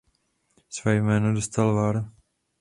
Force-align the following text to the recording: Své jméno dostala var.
Své 0.69 0.95
jméno 0.95 1.33
dostala 1.33 1.71
var. 1.73 2.09